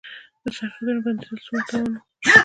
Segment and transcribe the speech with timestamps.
[0.41, 1.99] د سرحدونو بندیدل څومره تاوان و؟